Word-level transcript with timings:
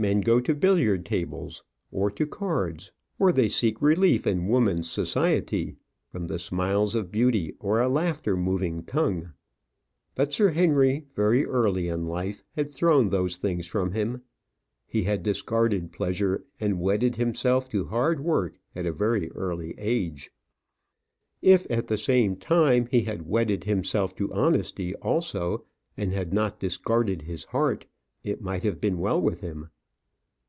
Men 0.00 0.22
go 0.22 0.40
to 0.40 0.54
billiard 0.54 1.04
tables, 1.04 1.62
or 1.92 2.10
to 2.12 2.26
cards, 2.26 2.90
or 3.18 3.32
they 3.32 3.50
seek 3.50 3.82
relief 3.82 4.26
in 4.26 4.48
woman's 4.48 4.90
society, 4.90 5.76
from 6.10 6.26
the 6.26 6.38
smiles 6.38 6.94
of 6.94 7.12
beauty, 7.12 7.54
or 7.60 7.80
a 7.82 7.88
laughter 7.90 8.34
moving 8.34 8.82
tongue. 8.82 9.34
But 10.14 10.32
Sir 10.32 10.52
Henry, 10.52 11.04
very 11.14 11.44
early 11.44 11.88
in 11.88 12.06
life, 12.06 12.42
had 12.56 12.70
thrown 12.72 13.10
those 13.10 13.36
things 13.36 13.66
from 13.66 13.92
him. 13.92 14.22
He 14.86 15.02
had 15.02 15.22
discarded 15.22 15.92
pleasure, 15.92 16.44
and 16.58 16.80
wedded 16.80 17.16
himself 17.16 17.68
to 17.68 17.84
hard 17.88 18.20
work 18.20 18.54
at 18.74 18.86
a 18.86 18.92
very 18.92 19.30
early 19.32 19.74
age. 19.76 20.30
If, 21.42 21.66
at 21.68 21.88
the 21.88 21.98
same 21.98 22.36
time, 22.36 22.86
he 22.90 23.02
had 23.02 23.28
wedded 23.28 23.64
himself 23.64 24.16
to 24.16 24.32
honesty 24.32 24.94
also, 24.94 25.66
and 25.94 26.14
had 26.14 26.32
not 26.32 26.58
discarded 26.58 27.20
his 27.20 27.44
heart, 27.44 27.84
it 28.24 28.40
might 28.40 28.62
have 28.62 28.80
been 28.80 28.98
well 28.98 29.20
with 29.20 29.40
him. 29.42 29.68